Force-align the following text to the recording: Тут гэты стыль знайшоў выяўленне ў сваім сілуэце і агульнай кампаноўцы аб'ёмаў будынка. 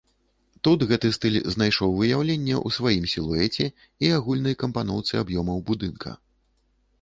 Тут 0.67 0.83
гэты 0.91 1.09
стыль 1.17 1.35
знайшоў 1.55 1.93
выяўленне 1.99 2.55
ў 2.65 2.77
сваім 2.79 3.05
сілуэце 3.13 3.69
і 4.09 4.11
агульнай 4.17 4.55
кампаноўцы 4.65 5.13
аб'ёмаў 5.25 5.63
будынка. 5.69 6.09